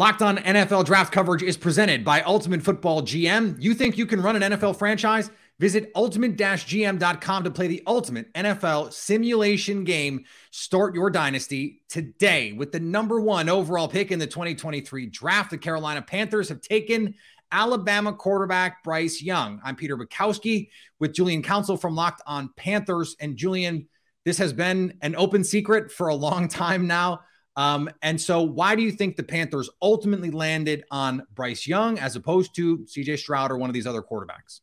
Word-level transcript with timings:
Locked 0.00 0.22
on 0.22 0.38
NFL 0.38 0.86
draft 0.86 1.12
coverage 1.12 1.42
is 1.42 1.58
presented 1.58 2.06
by 2.06 2.22
Ultimate 2.22 2.62
Football 2.62 3.02
GM. 3.02 3.60
You 3.60 3.74
think 3.74 3.98
you 3.98 4.06
can 4.06 4.22
run 4.22 4.42
an 4.42 4.52
NFL 4.52 4.78
franchise? 4.78 5.30
Visit 5.58 5.92
ultimate-gm.com 5.94 7.44
to 7.44 7.50
play 7.50 7.66
the 7.66 7.82
ultimate 7.86 8.32
NFL 8.32 8.94
simulation 8.94 9.84
game. 9.84 10.24
Start 10.52 10.94
your 10.94 11.10
dynasty 11.10 11.82
today 11.90 12.52
with 12.52 12.72
the 12.72 12.80
number 12.80 13.20
one 13.20 13.50
overall 13.50 13.88
pick 13.88 14.10
in 14.10 14.18
the 14.18 14.26
2023 14.26 15.04
draft. 15.04 15.50
The 15.50 15.58
Carolina 15.58 16.00
Panthers 16.00 16.48
have 16.48 16.62
taken 16.62 17.14
Alabama 17.52 18.14
quarterback 18.14 18.82
Bryce 18.82 19.20
Young. 19.20 19.60
I'm 19.62 19.76
Peter 19.76 19.98
Bukowski 19.98 20.70
with 20.98 21.12
Julian 21.12 21.42
Council 21.42 21.76
from 21.76 21.94
Locked 21.94 22.22
on 22.26 22.48
Panthers. 22.56 23.16
And 23.20 23.36
Julian, 23.36 23.86
this 24.24 24.38
has 24.38 24.54
been 24.54 24.94
an 25.02 25.14
open 25.14 25.44
secret 25.44 25.92
for 25.92 26.08
a 26.08 26.14
long 26.14 26.48
time 26.48 26.86
now. 26.86 27.20
Um, 27.56 27.90
and 28.02 28.20
so, 28.20 28.42
why 28.42 28.74
do 28.74 28.82
you 28.82 28.92
think 28.92 29.16
the 29.16 29.22
Panthers 29.22 29.68
ultimately 29.82 30.30
landed 30.30 30.84
on 30.90 31.26
Bryce 31.34 31.66
Young 31.66 31.98
as 31.98 32.16
opposed 32.16 32.54
to 32.56 32.78
CJ 32.78 33.18
Stroud 33.18 33.50
or 33.50 33.58
one 33.58 33.68
of 33.68 33.74
these 33.74 33.86
other 33.86 34.02
quarterbacks? 34.02 34.60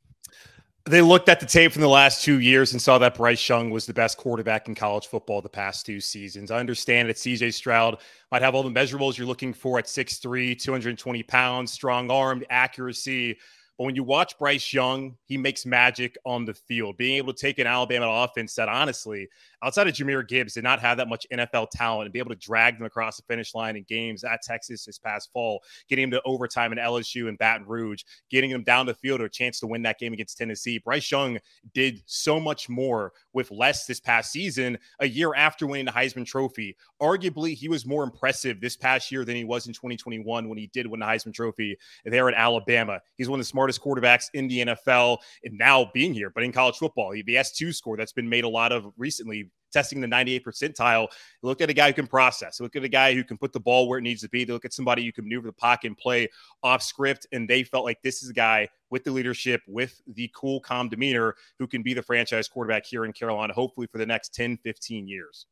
They 0.85 1.01
looked 1.01 1.27
at 1.27 1.41
the 1.41 1.45
tape 1.45 1.73
from 1.73 1.81
the 1.81 1.89
last 1.89 2.23
two 2.23 2.39
years 2.39 2.71
and 2.71 2.81
saw 2.81 2.97
that 2.99 3.15
Bryce 3.15 3.49
Young 3.49 3.71
was 3.71 3.85
the 3.85 3.93
best 3.93 4.17
quarterback 4.17 4.69
in 4.69 4.75
college 4.75 5.07
football 5.07 5.41
the 5.41 5.49
past 5.49 5.85
two 5.85 5.99
seasons. 5.99 6.49
I 6.49 6.59
understand 6.59 7.09
that 7.09 7.17
CJ 7.17 7.53
Stroud 7.53 7.97
might 8.31 8.41
have 8.41 8.55
all 8.55 8.63
the 8.63 8.69
measurables 8.69 9.17
you're 9.17 9.27
looking 9.27 9.53
for 9.53 9.77
at 9.79 9.85
6'3, 9.85 10.57
220 10.57 11.23
pounds, 11.23 11.73
strong 11.73 12.09
armed, 12.09 12.45
accuracy. 12.49 13.37
But 13.77 13.83
when 13.83 13.95
you 13.95 14.03
watch 14.03 14.37
Bryce 14.39 14.73
Young, 14.73 15.15
he 15.25 15.37
makes 15.37 15.65
magic 15.65 16.17
on 16.25 16.45
the 16.45 16.53
field. 16.53 16.97
Being 16.97 17.17
able 17.17 17.33
to 17.33 17.39
take 17.39 17.59
an 17.59 17.67
Alabama 17.67 18.07
offense 18.07 18.55
that 18.55 18.69
honestly, 18.69 19.27
outside 19.63 19.87
of 19.87 19.93
Jahmyr 19.93 20.27
Gibbs, 20.27 20.53
did 20.53 20.63
not 20.63 20.79
have 20.79 20.97
that 20.97 21.07
much 21.07 21.27
NFL 21.31 21.69
talent 21.71 22.05
and 22.05 22.13
be 22.13 22.17
able 22.17 22.31
to 22.31 22.35
drag 22.35 22.77
them 22.77 22.87
across 22.87 23.17
the 23.17 23.23
finish 23.23 23.53
line 23.53 23.75
in 23.75 23.83
games 23.83 24.23
at 24.23 24.41
Texas 24.41 24.85
this 24.85 24.97
past 24.97 25.29
fall, 25.31 25.61
getting 25.89 26.09
them 26.09 26.19
to 26.19 26.21
overtime 26.25 26.71
in 26.71 26.79
LSU 26.79 27.27
and 27.27 27.37
Baton 27.37 27.67
Rouge, 27.67 28.03
getting 28.31 28.49
them 28.49 28.63
down 28.63 28.87
the 28.87 28.95
field 28.95 29.21
or 29.21 29.25
a 29.25 29.29
chance 29.29 29.59
to 29.59 29.67
win 29.67 29.83
that 29.83 29.99
game 29.99 30.11
against 30.13 30.39
Tennessee. 30.39 30.79
Bryce 30.79 31.11
Young 31.11 31.37
did 31.75 32.01
so 32.07 32.39
much 32.39 32.69
more 32.69 33.13
with 33.33 33.51
less 33.51 33.85
this 33.85 33.99
past 33.99 34.31
season, 34.31 34.77
a 34.99 35.07
year 35.07 35.35
after 35.35 35.67
winning 35.67 35.85
the 35.85 35.91
Heisman 35.91 36.25
Trophy. 36.25 36.75
Arguably, 36.99 37.53
he 37.53 37.69
was 37.69 37.85
more 37.85 38.03
impressive 38.03 38.59
this 38.59 38.75
past 38.75 39.11
year 39.11 39.23
than 39.23 39.35
he 39.35 39.43
was 39.43 39.67
in 39.67 39.73
2021 39.73 40.49
when 40.49 40.57
he 40.57 40.67
did 40.67 40.87
win 40.87 40.99
the 40.99 41.05
Heisman 41.05 41.33
Trophy 41.33 41.77
there 42.05 42.27
at 42.27 42.35
Alabama. 42.35 42.99
He's 43.17 43.29
one 43.29 43.39
of 43.39 43.45
the 43.45 43.49
smartest 43.49 43.66
quarterbacks 43.75 44.25
in 44.35 44.47
the 44.47 44.65
NFL 44.65 45.17
and 45.43 45.57
now 45.57 45.89
being 45.93 46.13
here, 46.13 46.29
but 46.29 46.43
in 46.43 46.51
college 46.51 46.75
football, 46.75 47.11
the 47.11 47.23
S2 47.23 47.73
score 47.73 47.97
that's 47.97 48.13
been 48.13 48.29
made 48.29 48.43
a 48.43 48.49
lot 48.49 48.71
of 48.71 48.93
recently 48.97 49.49
testing 49.71 50.01
the 50.01 50.07
98 50.07 50.45
percentile. 50.45 51.07
Look 51.41 51.61
at 51.61 51.69
a 51.69 51.73
guy 51.73 51.87
who 51.87 51.93
can 51.93 52.07
process. 52.07 52.59
Look 52.59 52.75
at 52.75 52.83
a 52.83 52.89
guy 52.89 53.13
who 53.13 53.23
can 53.23 53.37
put 53.37 53.53
the 53.53 53.59
ball 53.59 53.87
where 53.87 53.99
it 53.99 54.01
needs 54.01 54.21
to 54.21 54.29
be. 54.29 54.43
They 54.43 54.53
look 54.53 54.65
at 54.65 54.73
somebody 54.73 55.05
who 55.05 55.11
can 55.11 55.25
maneuver 55.25 55.47
the 55.47 55.53
pocket 55.53 55.87
and 55.87 55.97
play 55.97 56.29
off 56.63 56.81
script. 56.81 57.27
And 57.31 57.47
they 57.47 57.63
felt 57.63 57.85
like 57.85 58.01
this 58.01 58.23
is 58.23 58.29
a 58.29 58.33
guy 58.33 58.69
with 58.89 59.03
the 59.03 59.11
leadership, 59.11 59.61
with 59.67 60.01
the 60.07 60.31
cool, 60.35 60.59
calm 60.61 60.89
demeanor 60.89 61.35
who 61.59 61.67
can 61.67 61.83
be 61.83 61.93
the 61.93 62.01
franchise 62.01 62.47
quarterback 62.47 62.85
here 62.85 63.05
in 63.05 63.13
Carolina, 63.13 63.53
hopefully 63.53 63.87
for 63.91 63.97
the 63.97 64.05
next 64.05 64.33
10, 64.33 64.57
15 64.57 65.07
years. 65.07 65.45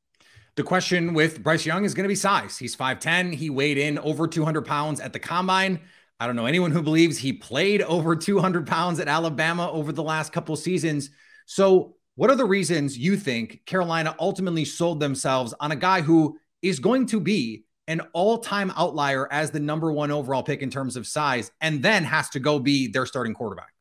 The 0.56 0.64
question 0.64 1.14
with 1.14 1.44
Bryce 1.44 1.66
Young 1.66 1.84
is 1.84 1.94
going 1.94 2.06
to 2.06 2.10
be 2.10 2.16
size. 2.16 2.58
He's 2.58 2.76
5'10. 2.76 3.34
He 3.34 3.50
weighed 3.50 3.78
in 3.78 4.00
over 4.00 4.26
200 4.26 4.62
pounds 4.62 5.02
at 5.02 5.12
the 5.12 5.20
combine. 5.20 5.82
I 6.20 6.28
don't 6.28 6.36
know 6.38 6.46
anyone 6.46 6.72
who 6.72 6.82
believes 6.82 7.18
he 7.18 7.34
played 7.34 7.82
over 7.82 8.16
200 8.16 8.66
pounds 8.66 9.00
at 9.00 9.08
Alabama 9.10 9.70
over 9.70 9.92
the 9.92 10.04
last 10.04 10.32
couple 10.32 10.56
seasons. 10.56 11.10
So, 11.46 11.96
what 12.16 12.30
are 12.30 12.38
the 12.38 12.46
reasons 12.46 12.98
you 12.98 13.18
think 13.18 13.66
Carolina 13.66 14.16
ultimately 14.20 14.64
sold 14.64 15.02
themselves 15.02 15.54
on 15.60 15.74
a 15.74 15.76
guy 15.76 16.00
who 16.00 16.38
is 16.62 16.80
going 16.80 17.08
to 17.08 17.20
be 17.20 17.66
an 17.88 18.02
all 18.14 18.38
time 18.38 18.72
outlier 18.78 19.32
as 19.32 19.52
the 19.52 19.60
number 19.60 19.92
one 19.92 20.12
overall 20.12 20.42
pick 20.42 20.62
in 20.62 20.70
terms 20.70 20.96
of 20.96 21.06
size 21.06 21.52
and 21.60 21.84
then 21.84 22.06
has 22.06 22.30
to 22.30 22.40
go 22.40 22.58
be 22.60 22.88
their 22.88 23.06
starting 23.06 23.34
quarterback? 23.34 23.75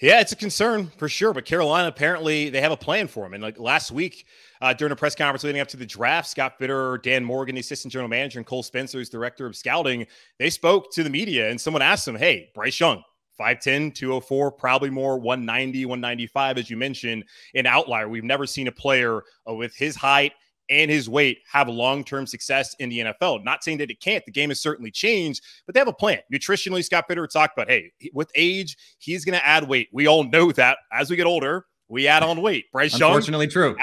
Yeah, 0.00 0.20
it's 0.20 0.32
a 0.32 0.36
concern 0.36 0.90
for 0.96 1.08
sure. 1.08 1.32
But 1.32 1.44
Carolina 1.44 1.88
apparently 1.88 2.50
they 2.50 2.60
have 2.60 2.72
a 2.72 2.76
plan 2.76 3.06
for 3.06 3.26
him. 3.26 3.34
And 3.34 3.42
like 3.42 3.58
last 3.58 3.92
week 3.92 4.26
uh, 4.60 4.72
during 4.72 4.92
a 4.92 4.96
press 4.96 5.14
conference 5.14 5.44
leading 5.44 5.60
up 5.60 5.68
to 5.68 5.76
the 5.76 5.86
draft, 5.86 6.28
Scott 6.28 6.58
Fitterer, 6.58 7.02
Dan 7.02 7.24
Morgan, 7.24 7.54
the 7.54 7.60
assistant 7.60 7.92
general 7.92 8.08
manager, 8.08 8.38
and 8.38 8.46
Cole 8.46 8.62
Spencer, 8.62 8.98
who's 8.98 9.08
director 9.08 9.46
of 9.46 9.56
scouting, 9.56 10.06
they 10.38 10.50
spoke 10.50 10.92
to 10.92 11.02
the 11.02 11.10
media 11.10 11.50
and 11.50 11.60
someone 11.60 11.82
asked 11.82 12.06
them, 12.06 12.16
Hey, 12.16 12.50
Bryce 12.54 12.78
Young, 12.80 13.02
5'10, 13.38 13.94
204, 13.94 14.52
probably 14.52 14.90
more 14.90 15.18
190, 15.18 15.86
195, 15.86 16.58
as 16.58 16.70
you 16.70 16.76
mentioned, 16.76 17.24
an 17.54 17.66
outlier. 17.66 18.08
We've 18.08 18.24
never 18.24 18.46
seen 18.46 18.68
a 18.68 18.72
player 18.72 19.22
uh, 19.48 19.54
with 19.54 19.74
his 19.74 19.96
height 19.96 20.32
and 20.70 20.90
his 20.90 21.08
weight 21.08 21.40
have 21.50 21.68
long 21.68 22.04
term 22.04 22.26
success 22.26 22.74
in 22.78 22.88
the 22.88 23.00
NFL. 23.00 23.44
Not 23.44 23.62
saying 23.62 23.78
that 23.78 23.90
it 23.90 24.00
can't. 24.00 24.24
The 24.24 24.30
game 24.30 24.50
has 24.50 24.60
certainly 24.60 24.90
changed, 24.90 25.42
but 25.66 25.74
they 25.74 25.80
have 25.80 25.88
a 25.88 25.92
plan. 25.92 26.20
Nutritionally, 26.32 26.84
Scott 26.84 27.08
Fitterer 27.08 27.28
talked 27.28 27.58
about 27.58 27.68
hey, 27.68 27.92
with 28.14 28.30
age, 28.34 28.76
he's 28.98 29.24
going 29.24 29.38
to 29.38 29.46
add 29.46 29.68
weight. 29.68 29.88
We 29.92 30.06
all 30.06 30.24
know 30.24 30.52
that 30.52 30.78
as 30.92 31.10
we 31.10 31.16
get 31.16 31.26
older, 31.26 31.66
we 31.88 32.06
add 32.06 32.22
on 32.22 32.40
weight. 32.40 32.70
Bryce 32.72 32.94
Unfortunately, 32.94 33.48
true. 33.48 33.76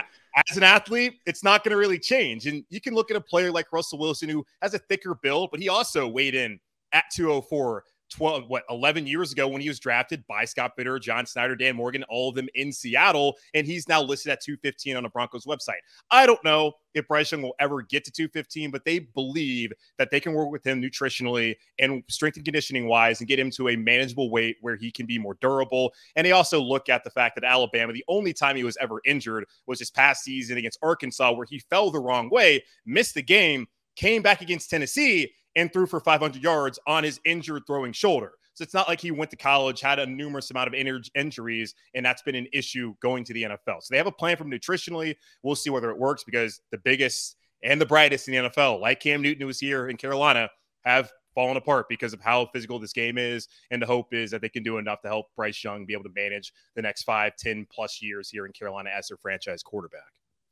As 0.50 0.56
an 0.56 0.64
athlete, 0.64 1.20
it's 1.26 1.44
not 1.44 1.64
going 1.64 1.72
to 1.72 1.78
really 1.78 2.00
change. 2.00 2.46
And 2.46 2.64
you 2.70 2.80
can 2.80 2.94
look 2.94 3.12
at 3.12 3.18
a 3.18 3.22
player 3.22 3.52
like 3.52 3.74
Russell 3.74 4.00
Wilson, 4.00 4.30
who 4.30 4.46
has 4.62 4.74
a 4.74 4.80
thicker 4.80 5.16
build, 5.16 5.50
but 5.52 5.60
he 5.60 5.68
also 5.68 6.08
weighed 6.08 6.36
in 6.36 6.60
at 6.94 7.06
204 7.12 7.84
12, 8.10 8.48
what, 8.48 8.64
11 8.70 9.08
years 9.08 9.32
ago 9.32 9.48
when 9.48 9.62
he 9.62 9.68
was 9.68 9.80
drafted 9.80 10.26
by 10.28 10.46
Scott 10.46 10.74
Fitterer, 10.78 11.02
John 11.02 11.26
Schneider, 11.26 11.56
Dan 11.56 11.76
Morgan, 11.76 12.04
all 12.04 12.30
of 12.30 12.36
them 12.36 12.48
in 12.56 12.72
Seattle. 12.72 13.36
And 13.54 13.68
he's 13.68 13.88
now 13.88 14.02
listed 14.02 14.32
at 14.32 14.42
215 14.42 14.96
on 14.96 15.04
the 15.04 15.10
Broncos 15.10 15.46
website. 15.46 15.80
I 16.12 16.26
don't 16.26 16.44
know 16.44 16.74
if 16.94 17.08
Bryce 17.08 17.32
Young 17.32 17.42
will 17.42 17.56
ever 17.60 17.82
get 17.82 18.04
to 18.06 18.12
215, 18.12 18.72
but 18.72 18.84
they 18.86 19.00
believe 19.00 19.72
that 19.98 20.10
they 20.12 20.20
can 20.20 20.34
work 20.34 20.52
with 20.52 20.66
him 20.66 20.82
nutritionally 20.82 21.56
and 21.80 22.04
strength 22.10 22.38
and 22.38 22.46
conditioning 22.46 22.88
wise 22.88 23.20
and 23.20 23.28
get 23.28 23.40
him 23.40 23.52
to 23.52 23.70
a 23.70 23.76
manageable 23.76 24.32
weight 24.32 24.58
where 24.62 24.76
he 24.76 24.92
can 24.92 25.06
be 25.06 25.20
more 25.20 25.38
durable. 25.42 25.94
And 26.16 26.26
they 26.26 26.32
also 26.32 26.62
look 26.62 26.90
at 26.90 27.04
the 27.04 27.10
fact 27.10 27.36
that 27.36 27.44
Alabama, 27.44 27.94
the 27.94 28.06
only 28.08 28.34
time 28.34 28.56
he 28.56 28.64
was 28.64 28.78
ever 28.78 29.02
injured 29.06 29.46
was 29.68 29.80
his 29.80 29.92
past 29.92 30.24
season 30.24 30.58
against 30.58 30.80
Arkansas, 30.82 31.32
where 31.34 31.48
he 31.50 31.60
fell 31.60 31.92
the 31.92 32.00
wrong 32.00 32.30
way, 32.30 32.64
missed 32.86 33.16
the 33.16 33.22
game, 33.22 33.68
came 33.96 34.22
back 34.22 34.42
against 34.42 34.70
Tennessee 34.70 35.34
and 35.58 35.74
threw 35.74 35.88
for 35.88 36.00
500 36.00 36.42
yards 36.42 36.80
on 36.88 37.04
his 37.04 37.20
injured 37.26 37.64
throwing 37.68 37.92
shoulder. 37.92 38.32
So 38.54 38.64
it's 38.64 38.74
not 38.74 38.88
like 38.88 39.02
he 39.02 39.12
went 39.12 39.30
to 39.32 39.38
college, 39.38 39.82
had 39.82 40.00
a 40.00 40.06
numerous 40.06 40.50
amount 40.50 40.68
of 40.68 40.74
injuries, 40.74 41.76
and 41.94 42.06
that's 42.06 42.22
been 42.22 42.36
an 42.36 42.48
issue 42.54 42.96
going 43.02 43.24
to 43.26 43.34
the 43.34 43.44
NFL. 43.44 43.82
So 43.82 43.88
they 43.92 43.98
have 43.98 44.08
a 44.08 44.12
plan 44.12 44.38
from 44.38 44.50
nutritionally. 44.50 45.16
We'll 45.44 45.56
see 45.56 45.70
whether 45.70 45.92
it 45.92 45.98
works 45.98 46.24
because 46.24 46.62
the 46.72 46.78
biggest 46.78 47.36
and 47.64 47.82
the 47.82 47.86
brightest 47.86 48.28
in 48.28 48.34
the 48.34 48.50
NFL, 48.50 48.80
like 48.80 49.00
Cam 49.00 49.22
Newton, 49.22 49.42
who 49.42 49.48
was 49.48 49.60
here 49.60 49.90
in 49.90 49.98
Carolina, 49.98 50.50
have 50.86 51.12
fallen 51.36 51.58
apart 51.58 51.88
because 51.88 52.14
of 52.14 52.22
how 52.22 52.48
physical 52.48 52.80
this 52.80 52.94
game 52.94 53.18
is. 53.18 53.48
And 53.70 53.80
the 53.82 53.86
hope 53.86 54.12
is 54.12 54.32
that 54.32 54.42
they 54.42 54.50
can 54.50 54.64
do 54.64 54.78
enough 54.78 55.02
to 55.02 55.08
help 55.08 55.28
Bryce 55.36 55.64
Young 55.64 55.86
be 55.86 55.94
able 55.94 56.06
to 56.06 56.12
manage 56.16 56.52
the 56.76 56.82
next 56.82 57.04
five, 57.04 57.36
10 57.36 57.68
plus 57.72 58.02
years 58.02 58.30
here 58.30 58.48
in 58.48 58.54
Carolina 58.54 58.90
as 58.96 59.08
their 59.08 59.18
franchise 59.18 59.62
quarterback. 59.62 60.02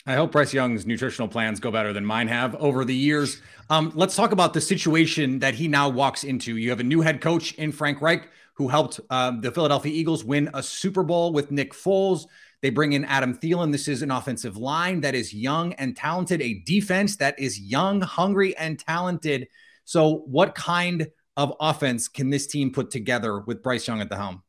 I 0.08 0.14
hope 0.14 0.34
Bryce 0.34 0.54
Young's 0.54 0.86
nutritional 0.86 1.28
plans 1.28 1.60
go 1.60 1.72
better 1.72 1.92
than 1.92 2.06
mine 2.06 2.28
have 2.28 2.54
over 2.56 2.86
the 2.86 2.96
years. 2.96 3.42
Um, 3.72 3.92
let's 3.96 4.16
talk 4.16 4.32
about 4.32 4.54
the 4.54 4.62
situation 4.62 5.40
that 5.40 5.56
he 5.56 5.68
now 5.68 5.90
walks 5.90 6.24
into. 6.24 6.58
You 6.58 6.70
have 6.70 6.80
a 6.80 6.84
new 6.84 7.02
head 7.02 7.22
coach 7.22 7.56
in 7.56 7.72
Frank 7.72 8.02
Reich 8.02 8.30
who 8.54 8.68
helped 8.68 9.00
um, 9.10 9.42
the 9.42 9.52
Philadelphia 9.52 9.92
Eagles 9.92 10.24
win 10.24 10.52
a 10.54 10.62
Super 10.62 11.02
Bowl 11.02 11.34
with 11.34 11.50
Nick 11.50 11.74
Foles. 11.74 12.28
They 12.62 12.70
bring 12.70 12.94
in 12.94 13.04
Adam 13.04 13.36
Thielen. 13.36 13.72
This 13.72 13.88
is 13.88 14.04
an 14.04 14.12
offensive 14.12 14.58
line 14.58 15.02
that 15.02 15.16
is 15.16 15.34
young 15.34 15.74
and 15.74 15.98
talented, 15.98 16.40
a 16.40 16.60
defense 16.66 17.16
that 17.18 17.40
is 17.40 17.60
young, 17.60 18.00
hungry, 18.02 18.56
and 18.58 18.78
talented. 18.78 19.48
So, 19.86 20.24
what 20.28 20.54
kind 20.54 21.08
of 21.36 21.54
offense 21.60 22.08
can 22.08 22.30
this 22.30 22.46
team 22.46 22.72
put 22.72 22.92
together 22.92 23.40
with 23.40 23.64
Bryce 23.64 23.88
Young 23.88 24.02
at 24.02 24.10
the 24.10 24.18
helm? 24.18 24.44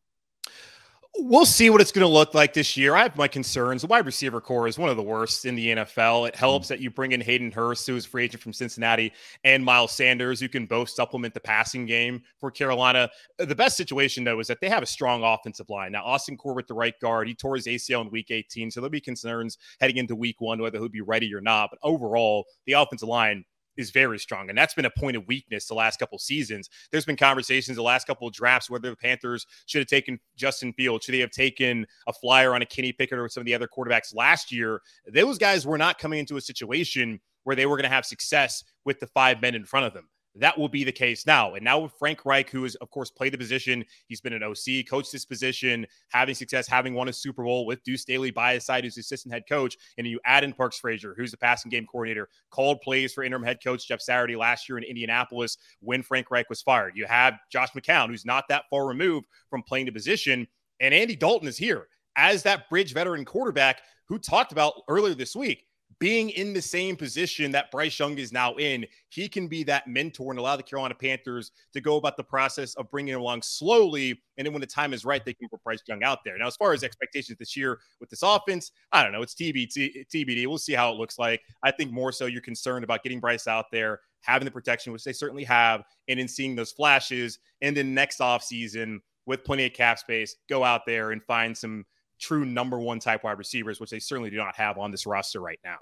We'll 1.19 1.47
see 1.47 1.71
what 1.71 1.81
it's 1.81 1.93
going 1.93 2.07
to 2.07 2.13
look 2.13 2.35
like 2.35 2.53
this 2.53 2.77
year. 2.77 2.95
I 2.95 3.05
have 3.05 3.17
my 3.17 3.27
concerns. 3.27 3.81
The 3.81 3.89
wide 3.89 4.05
receiver 4.05 4.41
corps 4.41 4.69
is 4.69 4.79
one 4.79 4.91
of 4.91 4.97
the 4.97 5.03
worst 5.03 5.47
in 5.47 5.55
the 5.55 5.69
NFL. 5.69 6.29
It 6.29 6.37
helps 6.37 6.69
that 6.69 6.79
you 6.79 6.91
bring 6.91 7.13
in 7.13 7.21
Hayden 7.23 7.51
Hurst, 7.51 7.87
who 7.87 7.97
is 7.97 8.05
free 8.05 8.25
agent 8.25 8.43
from 8.43 8.53
Cincinnati, 8.53 9.13
and 9.43 9.65
Miles 9.65 9.93
Sanders, 9.93 10.41
who 10.41 10.49
can 10.49 10.67
both 10.67 10.91
supplement 10.91 11.33
the 11.33 11.41
passing 11.41 11.87
game 11.87 12.23
for 12.39 12.51
Carolina. 12.51 13.09
The 13.39 13.55
best 13.55 13.77
situation, 13.77 14.25
though, 14.25 14.41
is 14.41 14.47
that 14.49 14.61
they 14.61 14.69
have 14.69 14.83
a 14.83 14.87
strong 14.87 15.25
offensive 15.25 15.71
line. 15.71 15.93
Now, 15.93 16.05
Austin 16.05 16.37
Corbett, 16.37 16.69
the 16.69 16.75
right 16.75 16.95
guard, 17.01 17.29
he 17.29 17.35
tore 17.35 17.57
his 17.57 17.67
ACL 17.67 18.03
in 18.03 18.11
week 18.11 18.31
18, 18.31 18.71
so 18.71 18.81
there'll 18.81 18.91
be 18.91 19.01
concerns 19.01 19.57
heading 19.81 19.97
into 19.97 20.15
week 20.15 20.41
one 20.41 20.61
whether 20.61 20.79
he'll 20.79 20.89
be 20.89 21.01
ready 21.01 21.35
or 21.35 21.41
not. 21.41 21.71
But 21.71 21.79
overall, 21.83 22.45
the 22.67 22.75
offensive 22.75 23.09
line 23.09 23.45
is 23.77 23.91
very 23.91 24.19
strong. 24.19 24.49
And 24.49 24.59
that's 24.59 24.75
been 24.75 24.85
a 24.85 24.91
point 24.91 25.17
of 25.17 25.27
weakness 25.27 25.67
the 25.67 25.75
last 25.75 25.99
couple 25.99 26.19
seasons. 26.19 26.69
There's 26.91 27.05
been 27.05 27.17
conversations 27.17 27.77
the 27.77 27.83
last 27.83 28.07
couple 28.07 28.29
drafts 28.31 28.71
whether 28.71 28.91
the 28.91 28.97
Panthers 28.97 29.47
should 29.67 29.81
have 29.81 29.89
taken 29.89 30.19
Justin 30.37 30.73
Fields, 30.73 31.05
should 31.05 31.15
they 31.15 31.21
have 31.21 31.31
taken 31.31 31.87
a 32.07 32.13
flyer 32.13 32.55
on 32.55 32.63
a 32.63 32.67
Kenny 32.67 32.93
Pickett 32.93 33.19
or 33.19 33.29
some 33.29 33.43
of 33.43 33.47
the 33.47 33.55
other 33.55 33.69
quarterbacks 33.69 34.15
last 34.15 34.53
year. 34.53 34.81
Those 35.13 35.39
guys 35.39 35.67
were 35.67 35.79
not 35.79 35.99
coming 35.99 36.19
into 36.19 36.37
a 36.37 36.41
situation 36.41 37.21
where 37.45 37.57
they 37.57 37.67
were 37.67 37.77
going 37.77 37.89
to 37.89 37.95
have 37.95 38.05
success 38.05 38.65
with 38.85 38.99
the 38.99 39.07
five 39.07 39.41
men 39.41 39.55
in 39.55 39.65
front 39.65 39.87
of 39.87 39.95
them. 39.95 40.09
That 40.41 40.59
will 40.59 40.69
be 40.69 40.85
the 40.85 40.93
case 40.93 41.27
now. 41.27 41.55
And 41.55 41.65
now 41.65 41.81
with 41.81 41.93
Frank 41.99 42.25
Reich, 42.25 42.51
who 42.51 42.63
has, 42.65 42.75
of 42.77 42.91
course, 42.91 43.11
played 43.11 43.33
the 43.33 43.39
position, 43.39 43.85
he's 44.09 44.21
been 44.21 44.33
an 44.33 44.43
OC, 44.43 44.87
coached 44.89 45.13
this 45.13 45.25
position, 45.25 45.87
having 46.09 46.35
success, 46.35 46.67
having 46.67 46.95
won 46.95 47.09
a 47.09 47.13
Super 47.13 47.45
Bowl 47.45 47.67
with 47.67 47.83
Deuce 47.85 48.03
Staley 48.03 48.31
by 48.31 48.55
his 48.55 48.65
side, 48.65 48.85
who's 48.85 48.99
assistant 48.99 49.33
head 49.33 49.45
coach. 49.49 49.77
And 49.99 50.07
you 50.07 50.21
add 50.25 50.45
in 50.45 50.53
Parks 50.53 50.79
Frazier, 50.79 51.15
who's 51.17 51.31
the 51.31 51.37
passing 51.37 51.71
game 51.71 51.87
coordinator, 51.87 52.29
called 52.51 52.81
plays 52.83 53.13
for 53.13 53.25
interim 53.25 53.43
head 53.43 53.59
coach 53.63 53.89
Jeff 53.89 54.01
Saturday 54.01 54.37
last 54.37 54.69
year 54.69 54.79
in 54.79 54.85
Indianapolis 54.85 55.57
when 55.81 56.03
Frank 56.03 56.31
Reich 56.31 56.49
was 56.51 56.63
fired. 56.63 56.93
You 56.97 57.07
have 57.07 57.35
Josh 57.51 57.71
McCown, 57.71 58.09
who's 58.09 58.27
not 58.27 58.45
that 58.49 58.65
far 58.71 58.87
removed 58.87 59.27
from 59.49 59.63
playing 59.63 59.87
the 59.87 59.93
position. 59.93 60.47
And 60.81 60.93
Andy 60.93 61.17
Dalton 61.17 61.49
is 61.49 61.57
here 61.57 61.89
as 62.17 62.43
that 62.43 62.69
bridge 62.69 62.93
veteran 62.93 63.25
quarterback 63.25 63.81
who 64.09 64.19
talked 64.19 64.53
about 64.53 64.75
earlier 64.89 65.15
this 65.15 65.35
week 65.35 65.67
being 65.99 66.31
in 66.31 66.53
the 66.53 66.61
same 66.61 66.95
position 66.95 67.51
that 67.53 67.71
Bryce 67.71 67.99
Young 67.99 68.19
is 68.19 68.33
now 68.33 68.55
in, 68.57 68.87
he 69.09 69.29
can 69.29 69.49
be 69.49 69.63
that 69.65 69.87
mentor 69.87 70.31
and 70.31 70.39
allow 70.39 70.57
the 70.57 70.63
Carolina 70.63 70.95
Panthers 70.95 71.53
to 71.73 71.81
go 71.81 71.97
about 71.97 72.17
the 72.17 72.25
process 72.25 72.75
of 72.75 72.91
bringing 72.91 73.15
along 73.15 73.43
slowly. 73.43 74.21
And 74.37 74.45
then 74.45 74.53
when 74.53 74.61
the 74.61 74.67
time 74.67 74.93
is 74.93 75.05
right, 75.05 75.25
they 75.25 75.33
can 75.33 75.49
put 75.49 75.63
Bryce 75.65 75.83
Young 75.89 76.03
out 76.05 76.19
there. 76.25 76.37
Now, 76.37 76.47
as 76.47 76.57
far 76.57 76.75
as 76.75 76.85
expectations 76.85 77.39
this 77.39 77.57
year 77.57 77.79
with 77.99 78.11
this 78.11 78.23
offense, 78.23 78.73
I 78.93 79.03
don't 79.03 79.13
know. 79.13 79.23
It's 79.23 79.35
TBT, 79.35 80.07
TBD. 80.15 80.47
We'll 80.47 80.59
see 80.59 80.75
how 80.75 80.93
it 80.93 80.99
looks 80.99 81.19
like. 81.19 81.41
I 81.63 81.71
think 81.71 81.93
more 81.93 82.13
so 82.13 82.27
you're 82.27 82.43
concerned 82.43 82.85
about 82.85 83.03
getting 83.03 83.21
Bryce 83.21 83.47
out 83.47 83.67
there, 83.73 84.01
having 84.21 84.45
the 84.45 84.51
protection, 84.51 84.93
which 84.93 85.05
they 85.05 85.15
certainly 85.15 85.45
have, 85.45 85.83
and 86.09 86.21
then 86.21 86.29
seeing 86.29 86.55
those 86.55 86.73
flashes. 86.73 87.39
And 87.63 87.75
then 87.75 87.95
next 87.95 88.19
offseason, 88.19 88.99
with 89.25 89.45
plenty 89.45 89.67
of 89.67 89.73
cap 89.73 89.99
space, 89.99 90.37
go 90.49 90.63
out 90.63 90.83
there 90.87 91.11
and 91.13 91.23
find 91.25 91.57
some 91.57 91.85
true 92.19 92.45
number 92.45 92.79
one 92.79 92.99
type 92.99 93.25
wide 93.25 93.39
receivers, 93.39 93.81
which 93.81 93.91
they 93.91 93.99
certainly 93.99 94.31
do 94.31 94.37
not 94.37 94.57
have 94.57 94.79
on 94.79 94.91
this 94.91 95.07
roster 95.07 95.41
right 95.41 95.61
now. 95.65 95.79